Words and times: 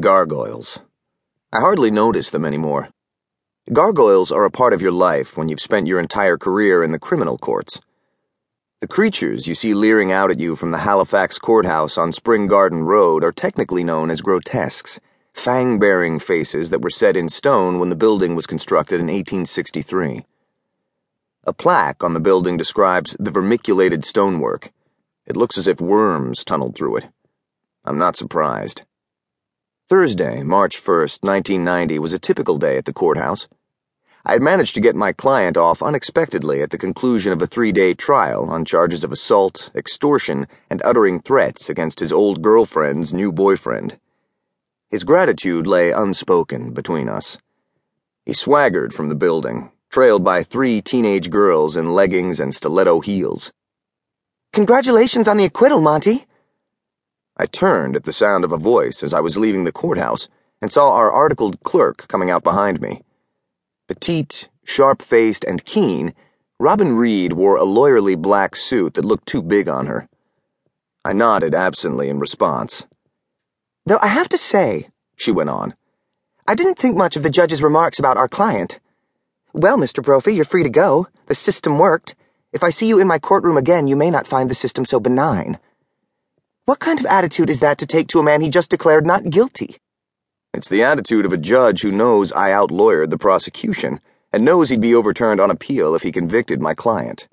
Gargoyles. 0.00 0.80
I 1.52 1.60
hardly 1.60 1.88
notice 1.88 2.30
them 2.30 2.44
anymore. 2.44 2.88
Gargoyles 3.72 4.32
are 4.32 4.44
a 4.44 4.50
part 4.50 4.72
of 4.72 4.82
your 4.82 4.90
life 4.90 5.36
when 5.36 5.48
you've 5.48 5.60
spent 5.60 5.86
your 5.86 6.00
entire 6.00 6.36
career 6.36 6.82
in 6.82 6.90
the 6.90 6.98
criminal 6.98 7.38
courts. 7.38 7.80
The 8.80 8.88
creatures 8.88 9.46
you 9.46 9.54
see 9.54 9.72
leering 9.72 10.10
out 10.10 10.32
at 10.32 10.40
you 10.40 10.56
from 10.56 10.72
the 10.72 10.78
Halifax 10.78 11.38
courthouse 11.38 11.96
on 11.96 12.10
Spring 12.10 12.48
Garden 12.48 12.82
Road 12.82 13.22
are 13.22 13.30
technically 13.30 13.84
known 13.84 14.10
as 14.10 14.20
grotesques, 14.20 14.98
fang 15.32 15.78
bearing 15.78 16.18
faces 16.18 16.70
that 16.70 16.82
were 16.82 16.90
set 16.90 17.16
in 17.16 17.28
stone 17.28 17.78
when 17.78 17.88
the 17.88 17.94
building 17.94 18.34
was 18.34 18.48
constructed 18.48 18.96
in 18.96 19.06
1863. 19.06 20.24
A 21.44 21.52
plaque 21.52 22.02
on 22.02 22.14
the 22.14 22.20
building 22.20 22.56
describes 22.56 23.16
the 23.20 23.30
vermiculated 23.30 24.04
stonework. 24.04 24.72
It 25.24 25.36
looks 25.36 25.56
as 25.56 25.68
if 25.68 25.80
worms 25.80 26.44
tunneled 26.44 26.74
through 26.74 26.96
it. 26.96 27.04
I'm 27.84 27.96
not 27.96 28.16
surprised. 28.16 28.82
Thursday, 29.86 30.42
March 30.42 30.78
1st, 30.78 31.22
1990, 31.22 31.98
was 31.98 32.14
a 32.14 32.18
typical 32.18 32.56
day 32.56 32.78
at 32.78 32.86
the 32.86 32.92
courthouse. 32.92 33.48
I 34.24 34.32
had 34.32 34.40
managed 34.40 34.74
to 34.76 34.80
get 34.80 34.96
my 34.96 35.12
client 35.12 35.58
off 35.58 35.82
unexpectedly 35.82 36.62
at 36.62 36.70
the 36.70 36.78
conclusion 36.78 37.34
of 37.34 37.42
a 37.42 37.46
three 37.46 37.70
day 37.70 37.92
trial 37.92 38.48
on 38.48 38.64
charges 38.64 39.04
of 39.04 39.12
assault, 39.12 39.70
extortion, 39.74 40.46
and 40.70 40.80
uttering 40.86 41.20
threats 41.20 41.68
against 41.68 42.00
his 42.00 42.12
old 42.12 42.40
girlfriend's 42.40 43.12
new 43.12 43.30
boyfriend. 43.30 43.98
His 44.88 45.04
gratitude 45.04 45.66
lay 45.66 45.90
unspoken 45.90 46.72
between 46.72 47.10
us. 47.10 47.36
He 48.24 48.32
swaggered 48.32 48.94
from 48.94 49.10
the 49.10 49.14
building, 49.14 49.70
trailed 49.90 50.24
by 50.24 50.44
three 50.44 50.80
teenage 50.80 51.28
girls 51.28 51.76
in 51.76 51.92
leggings 51.92 52.40
and 52.40 52.54
stiletto 52.54 53.00
heels. 53.00 53.52
Congratulations 54.54 55.28
on 55.28 55.36
the 55.36 55.44
acquittal, 55.44 55.82
Monty. 55.82 56.24
I 57.36 57.46
turned 57.46 57.96
at 57.96 58.04
the 58.04 58.12
sound 58.12 58.44
of 58.44 58.52
a 58.52 58.56
voice 58.56 59.02
as 59.02 59.12
I 59.12 59.20
was 59.20 59.36
leaving 59.36 59.64
the 59.64 59.72
courthouse 59.72 60.28
and 60.62 60.70
saw 60.70 60.94
our 60.94 61.10
articled 61.10 61.62
clerk 61.62 62.06
coming 62.08 62.30
out 62.30 62.44
behind 62.44 62.80
me. 62.80 63.02
Petite, 63.88 64.48
sharp 64.64 65.02
faced, 65.02 65.44
and 65.44 65.64
keen, 65.64 66.14
Robin 66.60 66.96
Reed 66.96 67.32
wore 67.32 67.56
a 67.56 67.64
lawyerly 67.64 68.16
black 68.16 68.54
suit 68.54 68.94
that 68.94 69.04
looked 69.04 69.26
too 69.26 69.42
big 69.42 69.68
on 69.68 69.86
her. 69.86 70.08
I 71.04 71.12
nodded 71.12 71.54
absently 71.54 72.08
in 72.08 72.20
response. 72.20 72.86
Though 73.84 73.98
I 74.00 74.06
have 74.06 74.28
to 74.30 74.38
say, 74.38 74.88
she 75.16 75.32
went 75.32 75.50
on, 75.50 75.74
I 76.46 76.54
didn't 76.54 76.78
think 76.78 76.96
much 76.96 77.16
of 77.16 77.22
the 77.22 77.30
judge's 77.30 77.62
remarks 77.62 77.98
about 77.98 78.16
our 78.16 78.28
client. 78.28 78.78
Well, 79.52 79.76
Mr. 79.76 80.02
Brophy, 80.02 80.34
you're 80.34 80.44
free 80.44 80.62
to 80.62 80.70
go. 80.70 81.08
The 81.26 81.34
system 81.34 81.78
worked. 81.78 82.14
If 82.52 82.62
I 82.62 82.70
see 82.70 82.86
you 82.86 83.00
in 83.00 83.06
my 83.06 83.18
courtroom 83.18 83.56
again, 83.56 83.88
you 83.88 83.96
may 83.96 84.10
not 84.10 84.26
find 84.26 84.48
the 84.48 84.54
system 84.54 84.84
so 84.84 85.00
benign. 85.00 85.58
What 86.66 86.78
kind 86.78 86.98
of 86.98 87.04
attitude 87.04 87.50
is 87.50 87.60
that 87.60 87.76
to 87.78 87.86
take 87.86 88.08
to 88.08 88.20
a 88.20 88.22
man 88.22 88.40
he 88.40 88.48
just 88.48 88.70
declared 88.70 89.04
not 89.04 89.28
guilty? 89.28 89.76
It's 90.54 90.70
the 90.70 90.82
attitude 90.82 91.26
of 91.26 91.32
a 91.32 91.36
judge 91.36 91.82
who 91.82 91.92
knows 91.92 92.32
I 92.32 92.52
outlawyered 92.52 93.10
the 93.10 93.18
prosecution 93.18 94.00
and 94.32 94.46
knows 94.46 94.70
he'd 94.70 94.80
be 94.80 94.94
overturned 94.94 95.42
on 95.42 95.50
appeal 95.50 95.94
if 95.94 96.02
he 96.02 96.10
convicted 96.10 96.62
my 96.62 96.72
client. 96.72 97.28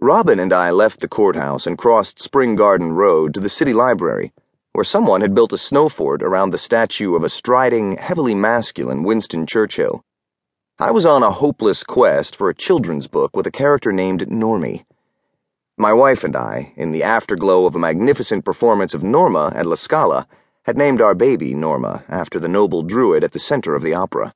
Robin 0.00 0.38
and 0.38 0.52
I 0.52 0.70
left 0.70 1.00
the 1.00 1.08
courthouse 1.08 1.66
and 1.66 1.76
crossed 1.76 2.20
Spring 2.20 2.54
Garden 2.54 2.92
Road 2.92 3.34
to 3.34 3.40
the 3.40 3.48
city 3.48 3.72
library, 3.72 4.32
where 4.72 4.84
someone 4.84 5.20
had 5.20 5.34
built 5.34 5.52
a 5.52 5.58
snow 5.58 5.88
fort 5.88 6.22
around 6.22 6.50
the 6.50 6.58
statue 6.58 7.16
of 7.16 7.24
a 7.24 7.28
striding, 7.28 7.96
heavily 7.96 8.36
masculine 8.36 9.02
Winston 9.02 9.46
Churchill. 9.46 10.04
I 10.78 10.92
was 10.92 11.04
on 11.04 11.24
a 11.24 11.32
hopeless 11.32 11.82
quest 11.82 12.36
for 12.36 12.48
a 12.48 12.54
children's 12.54 13.08
book 13.08 13.34
with 13.34 13.48
a 13.48 13.50
character 13.50 13.90
named 13.90 14.28
Normie. 14.28 14.84
My 15.78 15.92
wife 15.92 16.24
and 16.24 16.34
I, 16.34 16.72
in 16.74 16.92
the 16.92 17.02
afterglow 17.02 17.66
of 17.66 17.74
a 17.74 17.78
magnificent 17.78 18.46
performance 18.46 18.94
of 18.94 19.02
Norma 19.02 19.52
at 19.54 19.66
La 19.66 19.74
Scala, 19.74 20.26
had 20.62 20.78
named 20.78 21.02
our 21.02 21.14
baby 21.14 21.52
Norma 21.52 22.02
after 22.08 22.40
the 22.40 22.48
noble 22.48 22.82
druid 22.82 23.22
at 23.22 23.32
the 23.32 23.38
center 23.38 23.74
of 23.74 23.82
the 23.82 23.92
opera. 23.92 24.32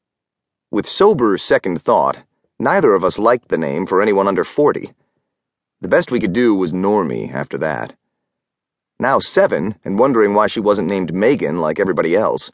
With 0.70 0.86
sober 0.86 1.38
second 1.38 1.80
thought, 1.80 2.18
neither 2.58 2.92
of 2.92 3.02
us 3.02 3.18
liked 3.18 3.48
the 3.48 3.56
name 3.56 3.86
for 3.86 4.02
anyone 4.02 4.28
under 4.28 4.44
40. 4.44 4.92
The 5.80 5.88
best 5.88 6.10
we 6.10 6.20
could 6.20 6.34
do 6.34 6.54
was 6.54 6.74
Normie 6.74 7.32
after 7.32 7.56
that. 7.56 7.94
Now 8.98 9.18
seven, 9.18 9.76
and 9.82 9.98
wondering 9.98 10.34
why 10.34 10.46
she 10.46 10.60
wasn't 10.60 10.88
named 10.88 11.14
Megan 11.14 11.58
like 11.58 11.80
everybody 11.80 12.14
else, 12.14 12.52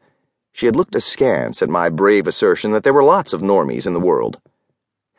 she 0.53 0.67
had 0.67 0.77
looked 0.77 0.95
askance 0.95 1.61
at 1.61 1.69
my 1.69 1.89
brave 1.89 2.29
assertion 2.29 2.71
that 2.71 2.85
there 2.85 2.95
were 2.95 3.03
lots 3.03 3.33
of 3.33 3.41
normies 3.41 3.85
in 3.85 3.95
the 3.95 4.01
world. 4.01 4.41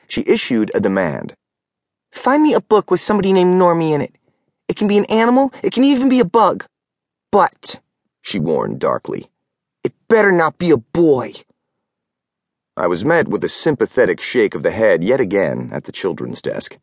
She 0.08 0.24
issued 0.26 0.72
a 0.74 0.80
demand. 0.80 1.36
Find 2.12 2.44
me 2.44 2.54
a 2.54 2.62
book 2.62 2.92
with 2.92 3.02
somebody 3.02 3.34
named 3.34 3.60
Normie 3.60 3.92
in 3.92 4.02
it. 4.02 4.16
It 4.68 4.76
can 4.76 4.88
be 4.88 4.98
an 4.98 5.06
animal, 5.06 5.54
it 5.64 5.74
can 5.74 5.84
even 5.84 6.10
be 6.10 6.20
a 6.20 6.26
bug. 6.26 6.66
But, 7.32 7.80
she 8.22 8.40
warned 8.40 8.80
darkly, 8.80 9.30
it 9.84 9.94
better 10.08 10.32
not 10.32 10.58
be 10.58 10.72
a 10.72 10.78
boy. 10.78 11.34
I 12.76 12.88
was 12.88 13.04
met 13.04 13.28
with 13.28 13.44
a 13.44 13.50
sympathetic 13.50 14.22
shake 14.22 14.54
of 14.54 14.64
the 14.64 14.72
head 14.72 15.04
yet 15.04 15.20
again 15.20 15.70
at 15.72 15.86
the 15.86 15.92
children's 15.92 16.42
desk. 16.42 16.78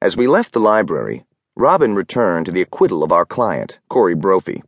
As 0.00 0.16
we 0.16 0.26
left 0.26 0.52
the 0.52 0.58
library, 0.58 1.24
Robin 1.54 1.94
returned 1.94 2.46
to 2.46 2.52
the 2.52 2.62
acquittal 2.62 3.04
of 3.04 3.12
our 3.12 3.24
client, 3.24 3.78
Corey 3.88 4.14
Brophy. 4.14 4.62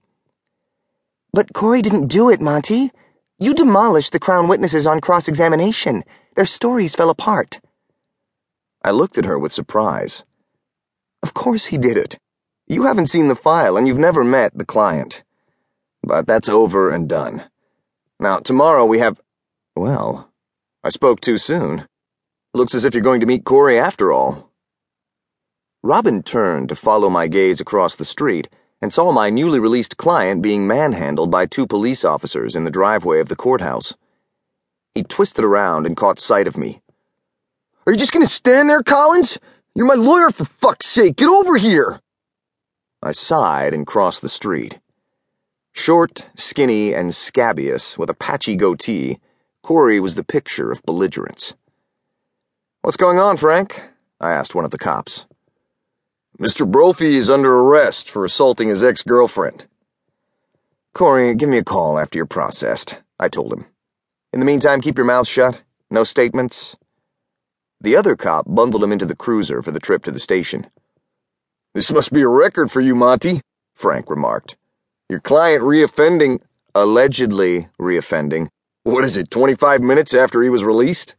But 1.32 1.52
Corey 1.52 1.82
didn't 1.82 2.06
do 2.06 2.30
it, 2.30 2.40
Monty. 2.40 2.92
You 3.40 3.54
demolished 3.54 4.12
the 4.12 4.20
Crown 4.20 4.46
witnesses 4.46 4.86
on 4.86 5.00
cross 5.00 5.26
examination. 5.26 6.04
Their 6.36 6.46
stories 6.46 6.94
fell 6.94 7.10
apart. 7.10 7.58
I 8.84 8.90
looked 8.90 9.16
at 9.16 9.24
her 9.24 9.38
with 9.38 9.50
surprise. 9.50 10.24
Of 11.22 11.32
course 11.32 11.66
he 11.66 11.78
did 11.78 11.96
it. 11.96 12.18
You 12.66 12.82
haven't 12.82 13.06
seen 13.06 13.28
the 13.28 13.34
file 13.34 13.78
and 13.78 13.88
you've 13.88 13.96
never 13.96 14.22
met 14.22 14.56
the 14.56 14.66
client. 14.66 15.24
But 16.02 16.26
that's 16.26 16.50
over 16.50 16.90
and 16.90 17.08
done. 17.08 17.44
Now, 18.20 18.40
tomorrow 18.40 18.84
we 18.84 18.98
have. 18.98 19.22
Well, 19.74 20.30
I 20.82 20.90
spoke 20.90 21.22
too 21.22 21.38
soon. 21.38 21.88
Looks 22.52 22.74
as 22.74 22.84
if 22.84 22.92
you're 22.92 23.02
going 23.02 23.20
to 23.20 23.26
meet 23.26 23.44
Corey 23.44 23.78
after 23.78 24.12
all. 24.12 24.50
Robin 25.82 26.22
turned 26.22 26.68
to 26.68 26.76
follow 26.76 27.08
my 27.08 27.26
gaze 27.26 27.60
across 27.60 27.96
the 27.96 28.04
street 28.04 28.48
and 28.82 28.92
saw 28.92 29.10
my 29.10 29.30
newly 29.30 29.58
released 29.58 29.96
client 29.96 30.42
being 30.42 30.66
manhandled 30.66 31.30
by 31.30 31.46
two 31.46 31.66
police 31.66 32.04
officers 32.04 32.54
in 32.54 32.64
the 32.64 32.70
driveway 32.70 33.18
of 33.18 33.30
the 33.30 33.36
courthouse. 33.36 33.94
He 34.94 35.02
twisted 35.02 35.42
around 35.42 35.86
and 35.86 35.96
caught 35.96 36.18
sight 36.18 36.46
of 36.46 36.58
me. 36.58 36.82
Are 37.86 37.92
you 37.92 37.98
just 37.98 38.12
gonna 38.12 38.26
stand 38.26 38.70
there, 38.70 38.82
Collins? 38.82 39.38
You're 39.74 39.86
my 39.86 39.94
lawyer, 39.94 40.30
for 40.30 40.46
fuck's 40.46 40.86
sake. 40.86 41.16
Get 41.16 41.28
over 41.28 41.56
here. 41.56 42.00
I 43.02 43.12
sighed 43.12 43.74
and 43.74 43.86
crossed 43.86 44.22
the 44.22 44.28
street. 44.28 44.78
Short, 45.72 46.24
skinny, 46.36 46.94
and 46.94 47.14
scabious, 47.14 47.98
with 47.98 48.08
a 48.08 48.14
patchy 48.14 48.56
goatee, 48.56 49.18
Corey 49.62 50.00
was 50.00 50.14
the 50.14 50.24
picture 50.24 50.70
of 50.70 50.82
belligerence. 50.84 51.54
What's 52.80 52.96
going 52.96 53.18
on, 53.18 53.36
Frank? 53.36 53.82
I 54.20 54.30
asked 54.30 54.54
one 54.54 54.64
of 54.64 54.70
the 54.70 54.78
cops. 54.78 55.26
Mr. 56.38 56.70
Brophy 56.70 57.16
is 57.16 57.28
under 57.28 57.54
arrest 57.54 58.08
for 58.08 58.24
assaulting 58.24 58.68
his 58.68 58.82
ex 58.82 59.02
girlfriend. 59.02 59.66
Corey, 60.94 61.34
give 61.34 61.48
me 61.48 61.58
a 61.58 61.64
call 61.64 61.98
after 61.98 62.18
you're 62.18 62.26
processed, 62.26 62.98
I 63.18 63.28
told 63.28 63.52
him. 63.52 63.66
In 64.32 64.40
the 64.40 64.46
meantime, 64.46 64.80
keep 64.80 64.96
your 64.96 65.06
mouth 65.06 65.28
shut. 65.28 65.60
No 65.90 66.04
statements. 66.04 66.76
The 67.84 67.96
other 67.96 68.16
cop 68.16 68.46
bundled 68.48 68.82
him 68.82 68.92
into 68.92 69.04
the 69.04 69.14
cruiser 69.14 69.60
for 69.60 69.70
the 69.70 69.78
trip 69.78 70.04
to 70.04 70.10
the 70.10 70.18
station. 70.18 70.68
This 71.74 71.92
must 71.92 72.14
be 72.14 72.22
a 72.22 72.28
record 72.28 72.70
for 72.70 72.80
you, 72.80 72.94
Monty, 72.94 73.42
Frank 73.74 74.08
remarked. 74.08 74.56
Your 75.10 75.20
client 75.20 75.62
reoffending, 75.62 76.40
allegedly 76.74 77.68
reoffending. 77.78 78.48
What 78.84 79.04
is 79.04 79.18
it, 79.18 79.30
25 79.30 79.82
minutes 79.82 80.14
after 80.14 80.42
he 80.42 80.48
was 80.48 80.64
released? 80.64 81.14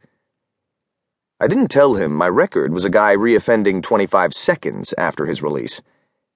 I 1.38 1.46
didn't 1.46 1.68
tell 1.68 1.94
him 1.94 2.12
my 2.12 2.28
record 2.28 2.72
was 2.72 2.84
a 2.84 2.90
guy 2.90 3.14
reoffending 3.14 3.80
25 3.80 4.34
seconds 4.34 4.92
after 4.98 5.26
his 5.26 5.44
release. 5.44 5.80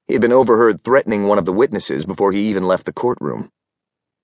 He 0.06 0.14
had 0.14 0.22
been 0.22 0.32
overheard 0.32 0.84
threatening 0.84 1.26
one 1.26 1.38
of 1.38 1.44
the 1.44 1.52
witnesses 1.52 2.04
before 2.04 2.30
he 2.30 2.48
even 2.48 2.62
left 2.62 2.86
the 2.86 2.92
courtroom. 2.92 3.50